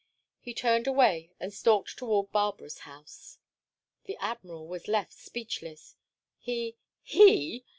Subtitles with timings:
[0.39, 3.37] He turned away and stalked towards Barbara's house.
[4.05, 5.95] The Admiral was left speechless.
[6.39, 7.65] He—he!